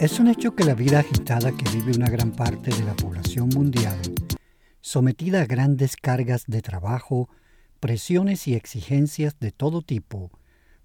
[0.00, 3.48] Es un hecho que la vida agitada que vive una gran parte de la población
[3.50, 3.98] mundial,
[4.80, 7.28] sometida a grandes cargas de trabajo,
[7.78, 10.32] presiones y exigencias de todo tipo,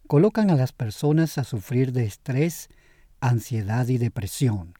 [0.07, 2.69] colocan a las personas a sufrir de estrés,
[3.19, 4.73] ansiedad y depresión,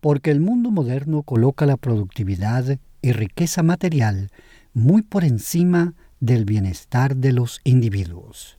[0.00, 4.30] porque el mundo moderno coloca la productividad y riqueza material
[4.74, 8.58] muy por encima del bienestar de los individuos.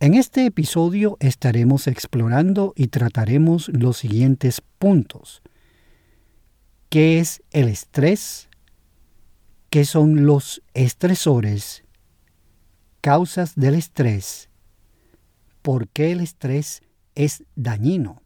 [0.00, 5.40] En este episodio estaremos explorando y trataremos los siguientes puntos.
[6.88, 8.49] ¿Qué es el estrés?
[9.70, 11.84] ¿Qué son los estresores?
[13.00, 14.48] Causas del estrés.
[15.62, 16.82] ¿Por qué el estrés
[17.14, 18.20] es dañino?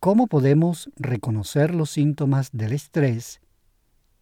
[0.00, 3.40] ¿Cómo podemos reconocer los síntomas del estrés?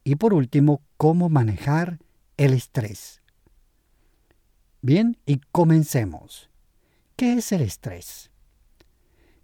[0.04, 1.98] Y por último, ¿cómo manejar
[2.36, 3.22] el estrés?
[4.82, 6.50] Bien, y comencemos.
[7.16, 8.30] ¿Qué es el estrés?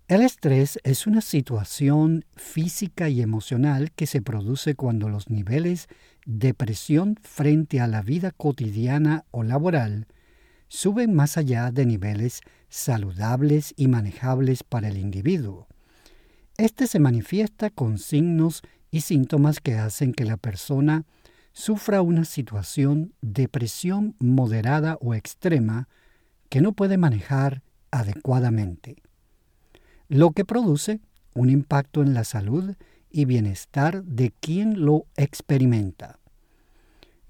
[0.09, 5.89] El estrés es una situación física y emocional que se produce cuando los niveles
[6.27, 10.07] de presión frente a la vida cotidiana o laboral
[10.69, 15.67] suben más allá de niveles saludables y manejables para el individuo.
[16.57, 21.05] Este se manifiesta con signos y síntomas que hacen que la persona
[21.53, 25.89] sufra una situación de presión moderada o extrema
[26.49, 28.97] que no puede manejar adecuadamente
[30.11, 31.01] lo que produce
[31.35, 32.75] un impacto en la salud
[33.11, 36.19] y bienestar de quien lo experimenta.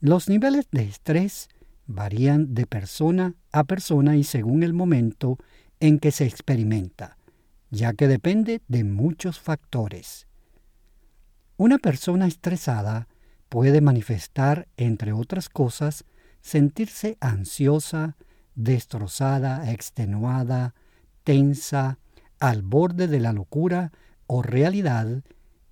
[0.01, 1.49] Los niveles de estrés
[1.87, 5.39] varían de persona a persona y según el momento
[5.81, 7.17] en que se experimenta,
[7.71, 10.27] ya que depende de muchos factores.
[11.57, 13.09] Una persona estresada
[13.49, 16.05] puede manifestar, entre otras cosas,
[16.41, 18.17] sentirse ansiosa,
[18.55, 20.75] destrozada, extenuada,
[21.25, 21.99] tensa,
[22.39, 23.93] al borde de la locura
[24.27, 25.23] o realidad,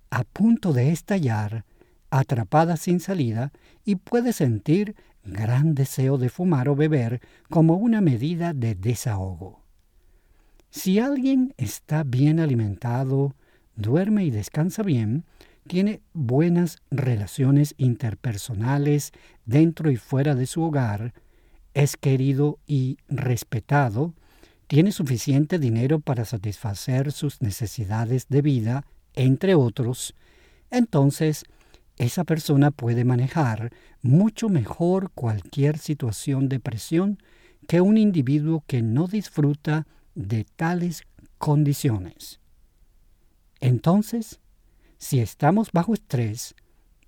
[0.09, 1.65] a punto de estallar,
[2.09, 3.51] atrapada sin salida,
[3.85, 9.63] y puede sentir gran deseo de fumar o beber como una medida de desahogo.
[10.71, 13.35] Si alguien está bien alimentado,
[13.75, 15.25] duerme y descansa bien,
[15.67, 19.11] tiene buenas relaciones interpersonales
[19.45, 21.13] dentro y fuera de su hogar,
[21.73, 24.13] es querido y respetado,
[24.67, 28.85] tiene suficiente dinero para satisfacer sus necesidades de vida,
[29.19, 30.15] entre otros,
[30.71, 31.43] entonces
[31.97, 37.21] esa persona puede manejar mucho mejor cualquier situación de presión
[37.67, 39.85] que un individuo que no disfruta
[40.15, 41.03] de tales
[41.37, 42.39] condiciones.
[43.59, 44.39] Entonces,
[44.97, 46.55] si estamos bajo estrés,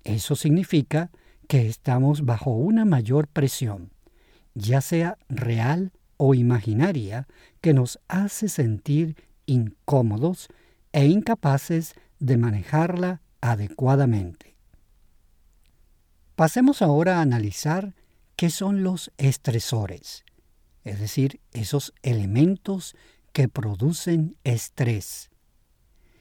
[0.04, 1.10] eso significa
[1.48, 3.90] que estamos bajo una mayor presión,
[4.54, 7.26] ya sea real o imaginaria
[7.62, 10.48] que nos hace sentir incómodos
[10.92, 14.54] e incapaces de manejarla adecuadamente.
[16.36, 17.94] Pasemos ahora a analizar
[18.36, 20.24] qué son los estresores,
[20.84, 22.94] es decir, esos elementos
[23.32, 25.30] que producen estrés.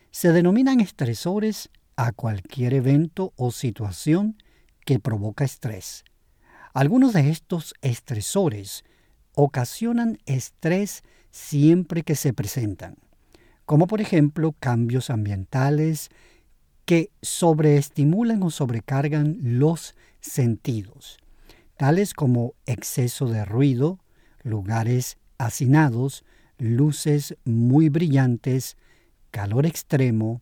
[0.09, 4.41] Se denominan estresores a cualquier evento o situación
[4.85, 6.03] que provoca estrés.
[6.73, 8.83] Algunos de estos estresores
[9.35, 12.97] ocasionan estrés siempre que se presentan,
[13.71, 16.09] como por ejemplo cambios ambientales
[16.83, 21.19] que sobreestimulan o sobrecargan los sentidos,
[21.77, 23.97] tales como exceso de ruido,
[24.43, 26.25] lugares hacinados,
[26.57, 28.75] luces muy brillantes,
[29.31, 30.41] calor extremo,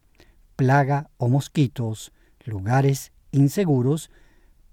[0.55, 2.11] plaga o mosquitos,
[2.45, 4.09] lugares inseguros,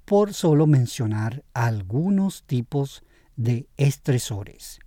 [0.06, 3.02] por solo mencionar algunos tipos
[3.36, 4.78] de estresores.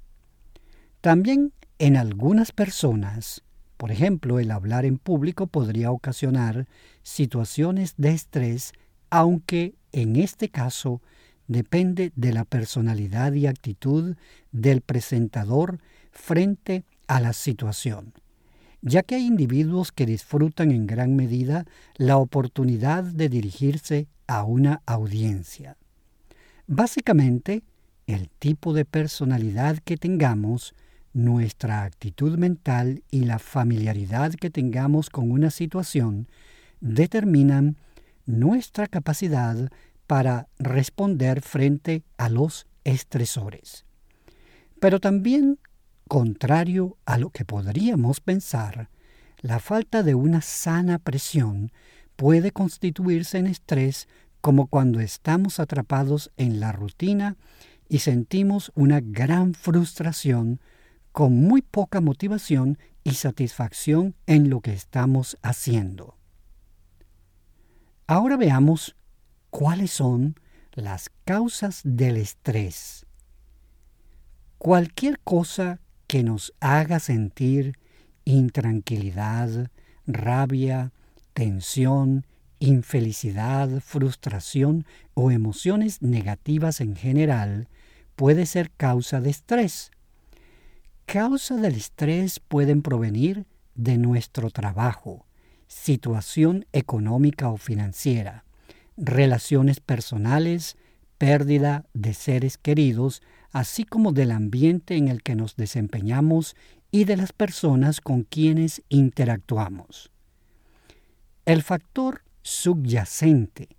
[1.02, 3.44] También en algunas personas,
[3.80, 6.68] por ejemplo, el hablar en público podría ocasionar
[7.02, 8.74] situaciones de estrés,
[9.10, 11.02] aunque en este caso
[11.48, 14.18] depende de la personalidad y actitud
[14.52, 15.80] del presentador
[16.12, 18.12] frente a la situación,
[18.82, 21.66] ya que hay individuos que disfrutan en gran medida
[21.96, 25.78] la oportunidad de dirigirse a una audiencia.
[26.68, 27.64] Básicamente,
[28.08, 30.76] el tipo de personalidad que tengamos,
[31.14, 36.28] nuestra actitud mental y la familiaridad que tengamos con una situación
[36.80, 37.78] determinan
[38.26, 39.72] nuestra capacidad
[40.08, 43.86] para responder frente a los estresores.
[44.80, 45.60] Pero también,
[46.08, 48.90] contrario a lo que podríamos pensar,
[49.42, 51.72] la falta de una sana presión
[52.16, 54.08] puede constituirse en estrés
[54.42, 57.38] como cuando estamos atrapados en la rutina
[57.88, 60.60] y sentimos una gran frustración
[61.12, 66.16] con muy poca motivación y satisfacción en lo que estamos haciendo.
[68.08, 68.96] Ahora veamos
[69.50, 70.36] cuáles son
[70.74, 73.06] las causas del estrés.
[74.58, 77.78] Cualquier cosa que nos haga sentir
[78.26, 79.72] intranquilidad,
[80.06, 80.92] rabia,
[81.34, 82.26] tensión,
[82.60, 87.70] infelicidad, frustración o emociones negativas en general
[88.16, 89.92] puede ser causa de estrés.
[91.12, 95.26] Causa del estrés pueden provenir de nuestro trabajo,
[95.66, 98.46] situación económica o financiera,
[98.96, 100.78] relaciones personales,
[101.18, 106.56] pérdida de seres queridos, así como del ambiente en el que nos desempeñamos
[106.92, 110.12] y de las personas con quienes interactuamos.
[111.46, 113.70] El factor subyacente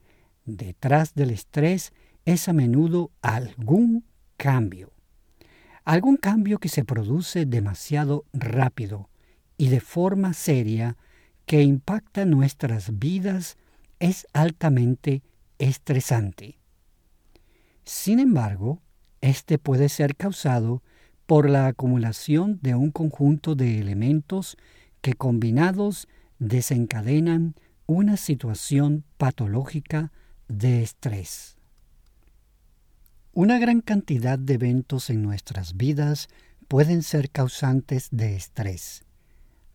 [0.47, 1.93] detrás del estrés
[2.25, 4.05] es a menudo algún
[4.37, 4.91] cambio.
[5.85, 9.09] Algún cambio que se produce demasiado rápido
[9.57, 10.97] y de forma seria
[11.47, 13.57] que impacta nuestras vidas
[13.99, 15.23] es altamente
[15.59, 16.59] estresante.
[17.85, 18.81] Sin embargo,
[19.21, 20.83] este puede ser causado
[21.27, 24.57] por la acumulación de un conjunto de elementos
[25.01, 27.55] que combinados desencadenan
[27.87, 30.13] una situación patológica
[30.49, 31.60] de estrés.
[33.33, 36.29] Una gran cantidad de eventos en nuestras vidas
[36.67, 39.05] pueden ser causantes de estrés.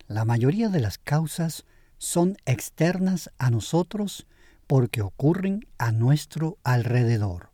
[0.08, 1.64] La mayoría de las causas
[1.96, 4.26] son externas a nosotros
[4.66, 7.50] porque ocurren a nuestro alrededor.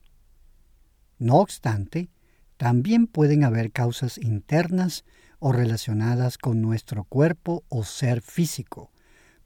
[1.21, 2.11] No obstante,
[2.57, 5.05] también pueden haber causas internas
[5.39, 8.91] o relacionadas con nuestro cuerpo o ser físico,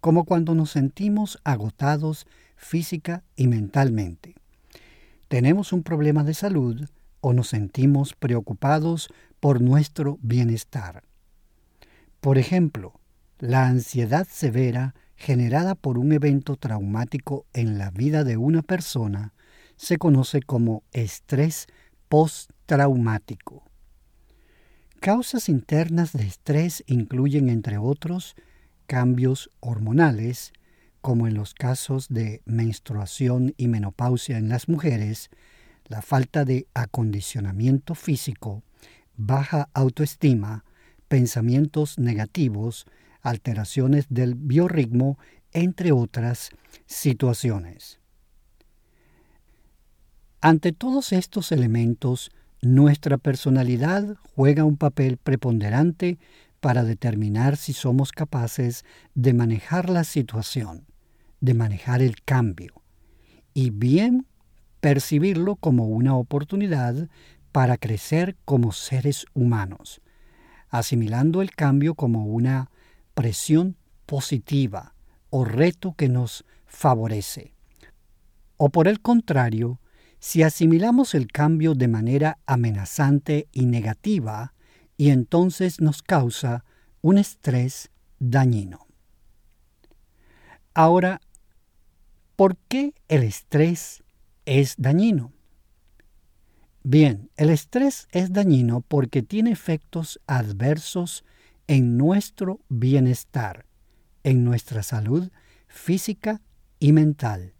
[0.00, 2.26] como cuando nos sentimos agotados
[2.56, 4.36] física y mentalmente.
[5.28, 6.88] Tenemos un problema de salud
[7.20, 9.08] o nos sentimos preocupados
[9.40, 11.02] por nuestro bienestar.
[12.20, 13.00] Por ejemplo,
[13.38, 19.32] la ansiedad severa generada por un evento traumático en la vida de una persona
[19.76, 21.66] se conoce como estrés
[22.08, 23.64] postraumático.
[25.00, 28.34] Causas internas de estrés incluyen, entre otros,
[28.86, 30.52] cambios hormonales,
[31.06, 35.30] como en los casos de menstruación y menopausia en las mujeres,
[35.86, 38.64] la falta de acondicionamiento físico,
[39.16, 40.64] baja autoestima,
[41.06, 42.86] pensamientos negativos,
[43.22, 45.16] alteraciones del biorritmo,
[45.52, 46.50] entre otras
[46.86, 48.00] situaciones.
[50.40, 52.32] Ante todos estos elementos,
[52.62, 56.18] nuestra personalidad juega un papel preponderante
[56.58, 58.84] para determinar si somos capaces
[59.14, 60.84] de manejar la situación,
[61.46, 62.82] de manejar el cambio,
[63.54, 64.26] y bien
[64.80, 67.08] percibirlo como una oportunidad
[67.52, 70.02] para crecer como seres humanos,
[70.68, 72.70] asimilando el cambio como una
[73.14, 74.94] presión positiva
[75.30, 77.54] o reto que nos favorece.
[78.56, 79.80] O por el contrario,
[80.18, 84.52] si asimilamos el cambio de manera amenazante y negativa,
[84.96, 86.64] y entonces nos causa
[87.02, 88.86] un estrés dañino.
[90.74, 91.20] Ahora,
[92.36, 94.04] ¿por qué el estrés
[94.44, 95.32] es dañino?
[96.82, 101.24] Bien, el estrés es dañino porque tiene efectos adversos
[101.66, 103.66] en nuestro bienestar,
[104.22, 105.30] en nuestra salud
[105.66, 106.40] física
[106.78, 107.54] y mental.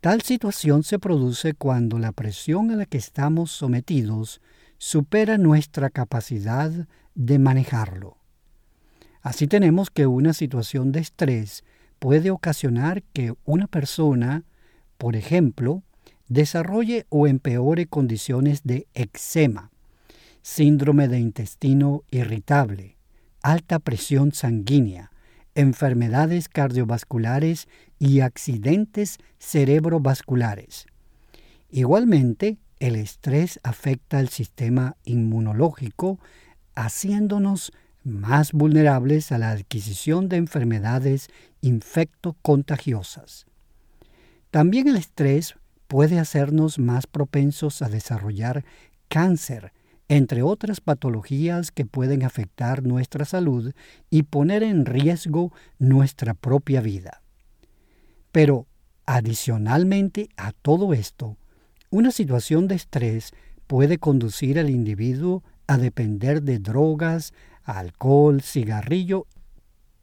[0.00, 4.40] Tal situación se produce cuando la presión a la que estamos sometidos
[4.78, 6.70] supera nuestra capacidad
[7.14, 8.18] de manejarlo.
[9.22, 11.64] Así tenemos que una situación de estrés
[12.04, 14.44] puede ocasionar que una persona,
[14.98, 15.82] por ejemplo,
[16.28, 19.70] desarrolle o empeore condiciones de eczema,
[20.42, 22.98] síndrome de intestino irritable,
[23.40, 25.12] alta presión sanguínea,
[25.54, 27.68] enfermedades cardiovasculares
[27.98, 30.84] y accidentes cerebrovasculares.
[31.70, 36.18] Igualmente, el estrés afecta el sistema inmunológico,
[36.74, 37.72] haciéndonos
[38.04, 41.28] más vulnerables a la adquisición de enfermedades
[41.62, 43.46] infectocontagiosas.
[44.50, 45.54] También el estrés
[45.88, 48.64] puede hacernos más propensos a desarrollar
[49.08, 49.72] cáncer,
[50.08, 53.72] entre otras patologías que pueden afectar nuestra salud
[54.10, 57.22] y poner en riesgo nuestra propia vida.
[58.32, 58.66] Pero,
[59.06, 61.36] adicionalmente a todo esto,
[61.90, 63.32] una situación de estrés
[63.66, 67.32] puede conducir al individuo a depender de drogas,
[67.64, 69.26] alcohol, cigarrillo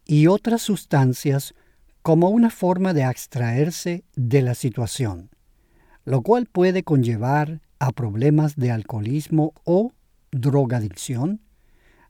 [0.06, 1.54] y otras sustancias
[2.02, 5.30] como una forma de abstraerse de la situación,
[6.04, 9.94] lo cual puede conllevar a problemas de alcoholismo o
[10.32, 11.42] drogadicción,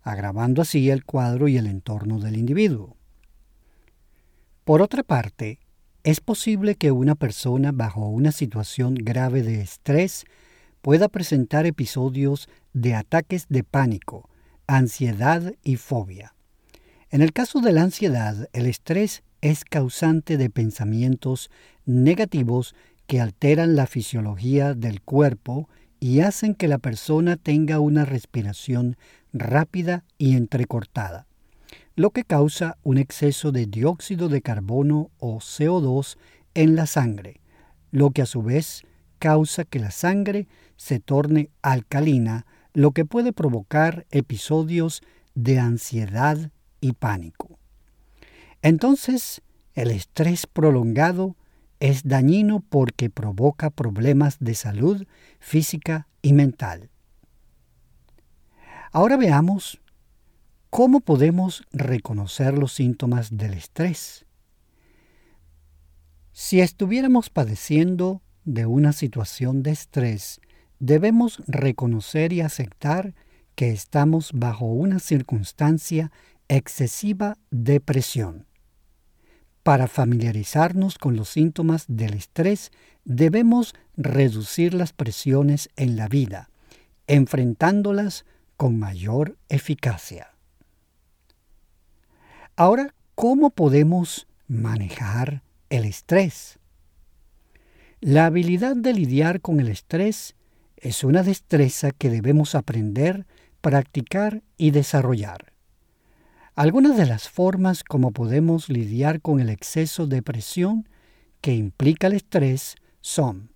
[0.02, 2.96] agravando así el cuadro y el entorno del individuo.
[4.64, 5.60] Por otra parte,
[6.04, 10.26] es posible que una persona bajo una situación grave de estrés
[10.82, 14.30] pueda presentar episodios de ataques de pánico,
[14.78, 16.34] ansiedad y fobia.
[17.10, 21.50] En el caso de la ansiedad, el estrés es causante de pensamientos
[21.86, 22.74] negativos
[23.06, 25.68] que alteran la fisiología del cuerpo
[26.00, 28.96] y hacen que la persona tenga una respiración
[29.34, 31.28] rápida y entrecortada,
[31.98, 36.18] lo que causa un exceso de dióxido de carbono o CO2
[36.54, 37.42] en la sangre,
[37.92, 38.84] lo que a su vez
[39.20, 40.48] causa que la sangre
[40.78, 45.02] se torne alcalina, lo que puede provocar episodios
[45.36, 47.60] de ansiedad y pánico.
[48.62, 49.42] Entonces,
[49.74, 51.36] el estrés prolongado
[51.80, 55.08] es dañino porque provoca problemas de salud
[55.40, 56.90] física y mental.
[58.92, 59.82] Ahora veamos
[60.70, 64.26] cómo podemos reconocer los síntomas del estrés.
[66.34, 70.40] Si estuviéramos padeciendo de una situación de estrés,
[70.82, 73.14] debemos reconocer y aceptar
[73.56, 76.12] que estamos bajo una circunstancia
[76.48, 78.48] excesiva de presión.
[79.62, 82.72] Para familiarizarnos con los síntomas del estrés,
[83.06, 86.50] debemos reducir las presiones en la vida,
[87.06, 88.26] enfrentándolas
[88.58, 90.34] con mayor eficacia.
[92.56, 96.58] Ahora, ¿cómo podemos manejar el estrés?
[98.00, 100.36] La habilidad de lidiar con el estrés
[100.82, 103.28] es una destreza que debemos aprender,
[103.62, 105.54] practicar y desarrollar.
[106.56, 110.90] Algunas de las formas como podemos lidiar con el exceso de presión
[111.40, 113.52] que implica el estrés son,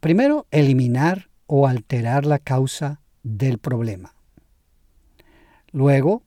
[0.00, 4.14] primero, eliminar o alterar la causa del problema.
[5.72, 6.22] Luego,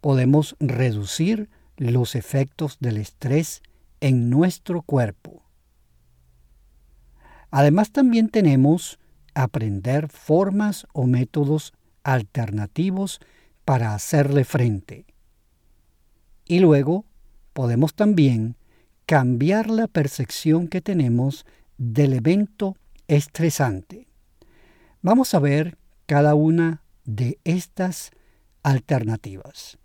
[0.00, 3.62] podemos reducir los efectos del estrés
[4.00, 5.45] en nuestro cuerpo.
[7.56, 8.98] Además también tenemos
[9.32, 11.72] aprender formas o métodos
[12.04, 13.18] alternativos
[13.64, 15.06] para hacerle frente.
[16.44, 17.06] Y luego
[17.54, 18.56] podemos también
[19.06, 21.46] cambiar la percepción que tenemos
[21.78, 22.76] del evento
[23.08, 24.06] estresante.
[25.00, 28.10] Vamos a ver cada una de estas
[28.64, 29.78] alternativas.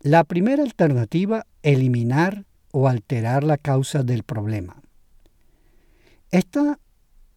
[0.00, 4.79] La primera alternativa, eliminar o alterar la causa del problema.
[6.30, 6.78] Esta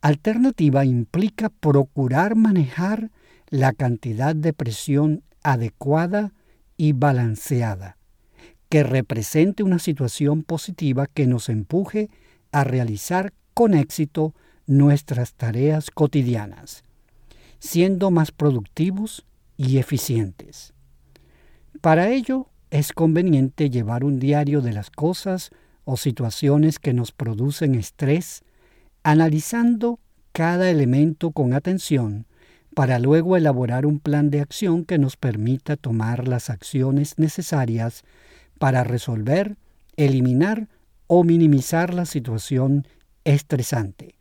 [0.02, 3.10] alternativa implica procurar manejar
[3.50, 6.34] la cantidad de presión adecuada
[6.78, 7.98] y balanceada,
[8.70, 12.10] que represente una situación positiva que nos empuje
[12.52, 14.34] a realizar con éxito
[14.66, 16.84] nuestras tareas cotidianas,
[17.60, 19.26] siendo más productivos
[19.58, 20.74] y eficientes.
[21.82, 25.52] Para ello es conveniente llevar un diario de las cosas
[25.84, 28.44] o situaciones que nos producen estrés,
[29.04, 30.00] analizando
[30.32, 32.26] cada elemento con atención
[32.74, 38.04] para luego elaborar un plan de acción que nos permita tomar las acciones necesarias
[38.58, 39.58] para resolver,
[39.96, 40.70] eliminar
[41.08, 42.88] o minimizar la situación
[43.26, 44.16] estresante.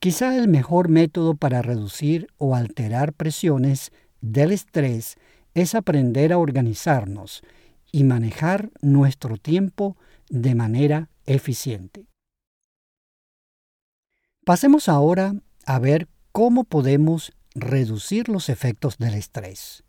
[0.00, 5.16] Quizá el mejor método para reducir o alterar presiones del estrés
[5.54, 7.42] es aprender a organizarnos
[7.92, 9.96] y manejar nuestro tiempo
[10.28, 12.06] de manera eficiente.
[14.44, 15.34] Pasemos ahora
[15.64, 19.84] a ver cómo podemos reducir los efectos del estrés.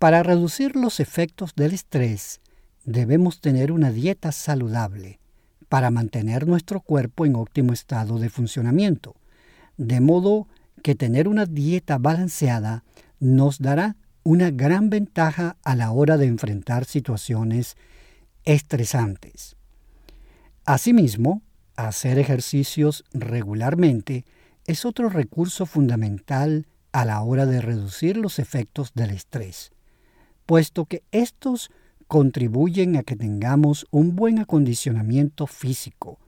[0.00, 2.40] Para reducir los efectos del estrés
[2.84, 5.20] debemos tener una dieta saludable
[5.68, 9.14] para mantener nuestro cuerpo en óptimo estado de funcionamiento,
[9.76, 10.48] de modo
[10.82, 12.82] que tener una dieta balanceada
[13.20, 13.94] nos dará
[14.24, 17.76] una gran ventaja a la hora de enfrentar situaciones
[18.44, 19.54] estresantes.
[20.64, 21.42] Asimismo,
[21.80, 24.26] Hacer ejercicios regularmente
[24.66, 29.72] es otro recurso fundamental a la hora de reducir los efectos del estrés,
[30.44, 31.70] puesto que estos
[32.06, 36.18] contribuyen a que tengamos un buen acondicionamiento físico,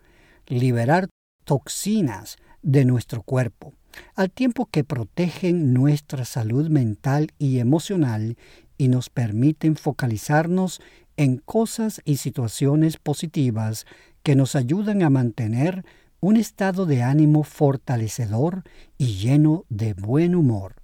[0.46, 1.10] liberar
[1.44, 3.74] toxinas de nuestro cuerpo,
[4.14, 8.38] al tiempo que protegen nuestra salud mental y emocional
[8.78, 10.80] y nos permiten focalizarnos
[11.18, 13.84] en cosas y situaciones positivas
[14.22, 15.84] que nos ayudan a mantener
[16.20, 18.62] un estado de ánimo fortalecedor
[18.96, 20.76] y lleno de buen humor.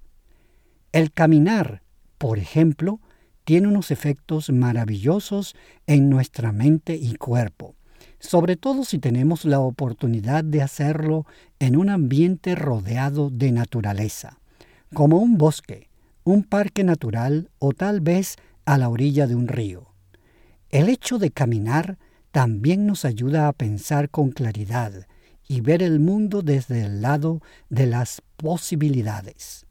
[0.93, 1.83] El caminar,
[2.19, 3.01] por ejemplo,
[3.45, 5.55] tiene unos efectos maravillosos
[5.87, 7.77] en nuestra mente y cuerpo,
[8.19, 11.25] sobre todo si tenemos la oportunidad de hacerlo
[11.61, 14.41] en un ambiente rodeado de naturaleza,
[14.93, 15.89] como un bosque,
[16.25, 19.95] un parque natural o tal vez a la orilla de un río.
[20.71, 21.97] El hecho de caminar
[22.31, 25.07] también nos ayuda a pensar con claridad,
[25.49, 29.67] y ver el mundo desde el lado de las posibilidades.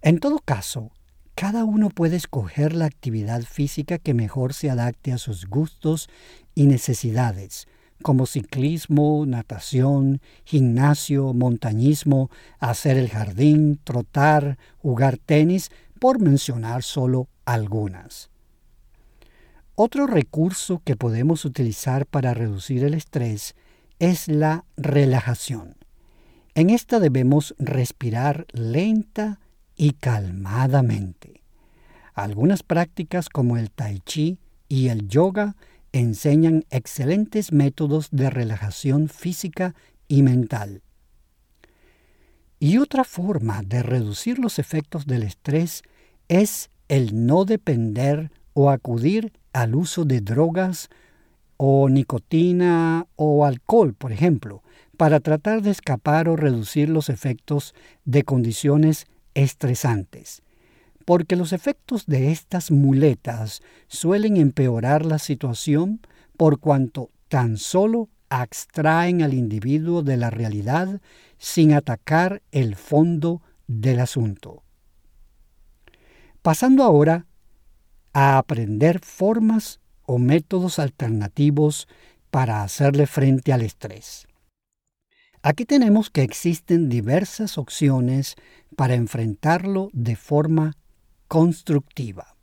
[0.00, 0.90] En todo caso,
[1.34, 6.08] cada uno puede escoger la actividad física que mejor se adapte a sus gustos
[6.54, 7.68] y necesidades,
[8.02, 15.70] como ciclismo, natación, gimnasio, montañismo, hacer el jardín, trotar, jugar tenis,
[16.00, 18.30] por mencionar solo algunas.
[19.80, 23.54] Otro recurso que podemos utilizar para reducir el estrés
[24.00, 25.76] es la relajación.
[26.56, 29.38] En esta debemos respirar lenta
[29.76, 31.44] y calmadamente.
[32.12, 35.54] Algunas prácticas como el tai chi y el yoga
[35.92, 39.76] enseñan excelentes métodos de relajación física
[40.08, 40.82] y mental.
[42.58, 45.82] Y otra forma de reducir los efectos del estrés
[46.26, 50.88] es el no depender o acudir al uso de drogas
[51.58, 54.64] o nicotina o alcohol, por ejemplo,
[54.96, 57.72] para tratar de escapar o reducir los efectos
[58.04, 60.42] de condiciones estresantes,
[61.04, 66.00] porque los efectos de estas muletas suelen empeorar la situación
[66.36, 71.00] por cuanto tan solo abstraen al individuo de la realidad
[71.38, 74.64] sin atacar el fondo del asunto.
[76.42, 77.27] Pasando ahora
[78.12, 81.88] a aprender formas o métodos alternativos
[82.30, 84.26] para hacerle frente al estrés.
[85.42, 88.34] Aquí tenemos que existen diversas opciones
[88.76, 90.76] para enfrentarlo de forma
[91.28, 92.36] constructiva.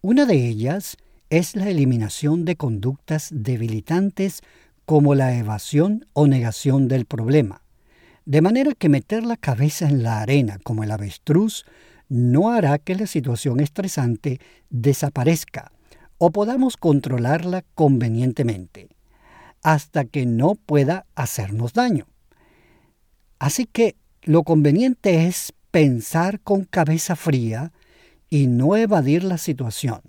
[0.00, 0.96] Una de ellas
[1.30, 4.40] es la eliminación de conductas debilitantes
[4.84, 7.62] como la evasión o negación del problema,
[8.24, 11.64] de manera que meter la cabeza en la arena como el avestruz
[12.08, 14.40] no hará que la situación estresante
[14.70, 15.72] desaparezca,
[16.18, 18.88] o podamos controlarla convenientemente,
[19.62, 22.06] hasta que no pueda hacernos daño.
[23.38, 27.72] Así que lo conveniente es pensar con cabeza fría
[28.30, 30.00] y no evadir la situación,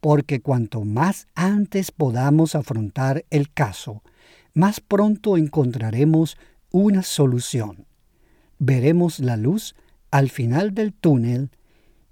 [0.00, 4.02] porque cuanto más antes podamos afrontar el caso,
[4.52, 6.36] más pronto encontraremos
[6.70, 7.86] una solución.
[8.58, 9.74] Veremos la luz
[10.10, 11.50] al final del túnel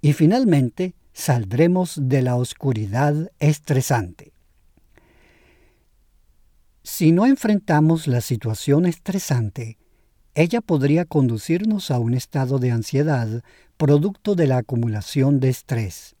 [0.01, 4.31] y finalmente saldremos de la oscuridad estresante.
[6.83, 9.77] Si no enfrentamos la situación estresante,
[10.33, 13.43] ella podría conducirnos a un estado de ansiedad
[13.77, 16.15] producto de la acumulación de estrés.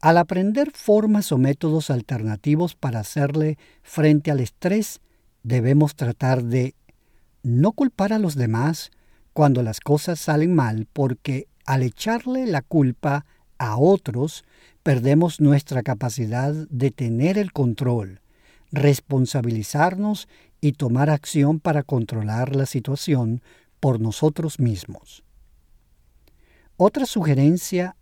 [0.00, 5.00] Al aprender formas o métodos alternativos para hacerle frente al estrés,
[5.42, 6.74] debemos tratar de
[7.42, 8.90] no culpar a los demás
[9.32, 13.26] cuando las cosas salen mal porque al echarle la culpa
[13.58, 14.44] a otros,
[14.82, 18.20] perdemos nuestra capacidad de tener el control,
[18.72, 20.28] responsabilizarnos
[20.60, 23.42] y tomar acción para controlar la situación
[23.78, 25.24] por nosotros mismos.
[26.76, 27.96] Otra sugerencia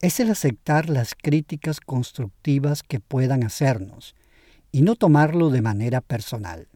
[0.00, 4.14] es el aceptar las críticas constructivas que puedan hacernos
[4.72, 6.68] y no tomarlo de manera personal.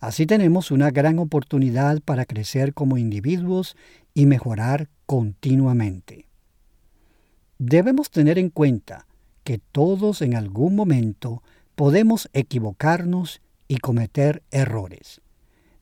[0.00, 3.76] Así tenemos una gran oportunidad para crecer como individuos
[4.14, 6.26] y mejorar continuamente.
[7.58, 9.06] Debemos tener en cuenta
[9.42, 11.42] que todos en algún momento
[11.74, 15.20] podemos equivocarnos y cometer errores.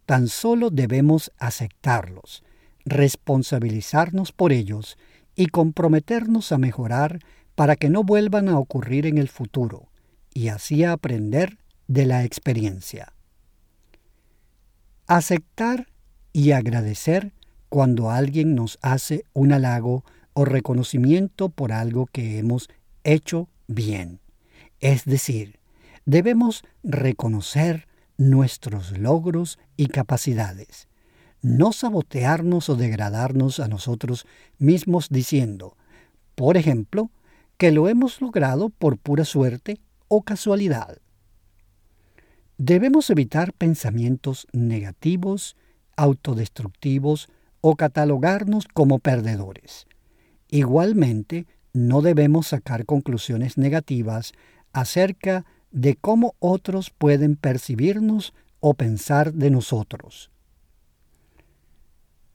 [0.07, 2.43] Tan solo debemos aceptarlos,
[2.85, 4.97] responsabilizarnos por ellos
[5.35, 7.19] y comprometernos a mejorar
[7.55, 9.89] para que no vuelvan a ocurrir en el futuro
[10.33, 13.16] y así aprender de la experiencia.
[15.09, 15.87] Aceptar
[16.33, 17.33] y agradecer
[17.69, 22.69] cuando alguien nos hace un halago o reconocimiento por algo que hemos
[23.05, 24.19] hecho bien.
[24.81, 25.61] Es decir,
[26.07, 27.87] debemos reconocer
[28.19, 30.88] nuestros logros y capacidades,
[31.40, 34.27] no sabotearnos o degradarnos a nosotros
[34.59, 35.77] mismos diciendo,
[36.35, 37.12] por ejemplo,
[37.59, 40.99] que lo hemos logrado por pura suerte o casualidad.
[42.59, 45.57] Debemos evitar pensamientos negativos,
[45.95, 47.29] autodestructivos
[47.61, 49.87] o catalogarnos como perdedores.
[50.49, 54.33] Igualmente, no debemos sacar conclusiones negativas
[54.73, 60.31] acerca de cómo otros pueden percibirnos o pensar de nosotros.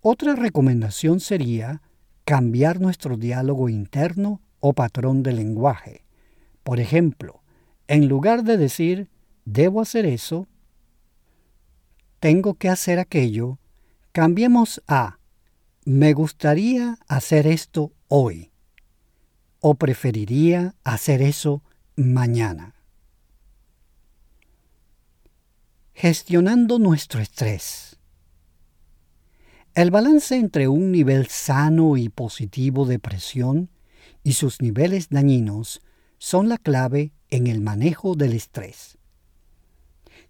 [0.02, 1.82] Otra recomendación sería
[2.26, 6.06] cambiar nuestro diálogo interno o patrón de lenguaje.
[6.64, 7.42] Por ejemplo,
[7.88, 9.10] en lugar de decir
[9.46, 10.48] debo hacer eso,
[12.20, 13.60] tengo que hacer aquello,
[14.12, 15.18] cambiemos a
[15.84, 18.52] me gustaría hacer esto hoy
[19.60, 21.64] o preferiría hacer eso
[21.96, 22.76] mañana.
[25.94, 27.98] Gestionando nuestro estrés.
[29.74, 33.70] El balance entre un nivel sano y positivo de presión
[34.24, 35.82] y sus niveles dañinos
[36.18, 38.98] son la clave en el manejo del estrés.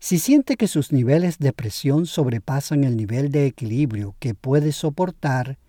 [0.03, 5.59] Si siente que sus niveles de presión sobrepasan el nivel de equilibrio que puede soportar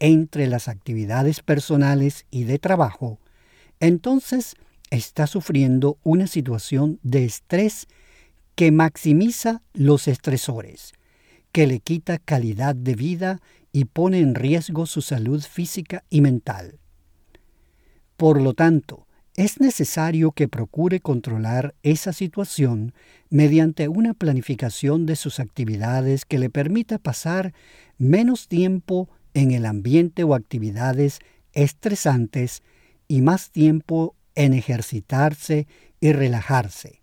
[0.00, 3.20] entre las actividades personales y de trabajo,
[3.78, 4.56] entonces
[4.90, 7.86] está sufriendo una situación de estrés
[8.56, 10.92] que maximiza los estresores,
[11.52, 16.80] que le quita calidad de vida y pone en riesgo su salud física y mental.
[18.16, 19.05] Por lo tanto,
[19.36, 22.94] es necesario que procure controlar esa situación
[23.28, 27.52] mediante una planificación de sus actividades que le permita pasar
[27.98, 31.18] menos tiempo en el ambiente o actividades
[31.52, 32.62] estresantes
[33.08, 35.66] y más tiempo en ejercitarse
[36.00, 37.02] y relajarse,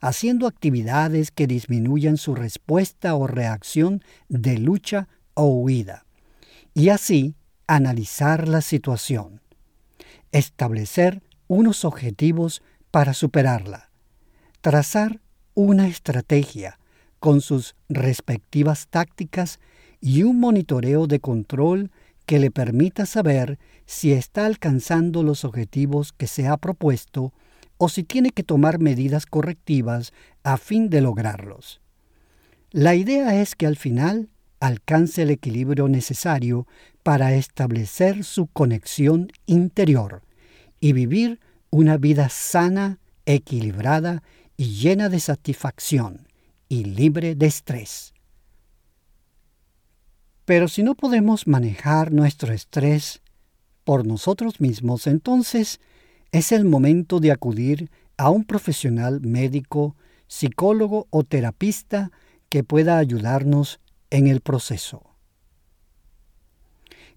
[0.00, 6.04] haciendo actividades que disminuyan su respuesta o reacción de lucha o huida,
[6.74, 7.34] y así
[7.66, 9.40] analizar la situación,
[10.32, 13.90] establecer unos objetivos para superarla,
[14.60, 15.18] trazar
[15.54, 16.78] una estrategia
[17.18, 19.58] con sus respectivas tácticas
[20.00, 21.90] y un monitoreo de control
[22.24, 27.32] que le permita saber si está alcanzando los objetivos que se ha propuesto
[27.78, 30.12] o si tiene que tomar medidas correctivas
[30.44, 31.80] a fin de lograrlos.
[32.70, 34.28] La idea es que al final
[34.60, 36.68] alcance el equilibrio necesario
[37.02, 40.22] para establecer su conexión interior
[40.80, 41.40] y vivir
[41.70, 44.22] una vida sana, equilibrada
[44.56, 46.26] y llena de satisfacción
[46.68, 48.12] y libre de estrés.
[50.44, 53.22] Pero si no podemos manejar nuestro estrés
[53.84, 55.80] por nosotros mismos, entonces
[56.32, 62.10] es el momento de acudir a un profesional médico, psicólogo o terapista
[62.48, 65.14] que pueda ayudarnos en el proceso.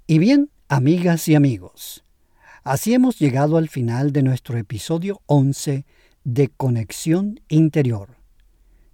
[0.05, 2.02] Y bien, amigas y amigos,
[2.63, 5.85] Así hemos llegado al final de nuestro episodio 11
[6.23, 8.15] de Conexión Interior.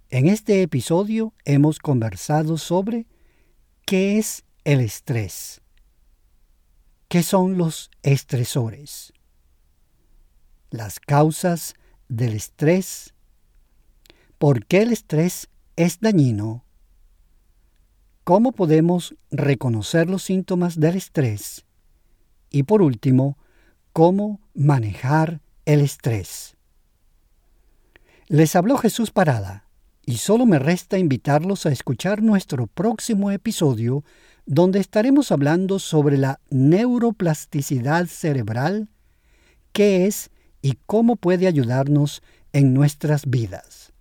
[0.08, 3.06] En este episodio hemos conversado sobre
[3.86, 5.60] qué es el estrés,
[7.06, 9.12] qué son los estresores,
[10.70, 11.74] las causas
[12.08, 13.14] del estrés,
[14.38, 16.64] por qué el estrés es dañino,
[18.24, 21.64] cómo podemos reconocer los síntomas del estrés
[22.50, 23.38] y por último,
[23.92, 26.56] cómo manejar el estrés.
[28.28, 29.66] Les habló Jesús Parada
[30.06, 34.04] y solo me resta invitarlos a escuchar nuestro próximo episodio
[34.46, 38.88] donde estaremos hablando sobre la neuroplasticidad cerebral,
[39.72, 40.30] qué es
[40.62, 42.22] y cómo puede ayudarnos
[42.52, 43.92] en nuestras vidas.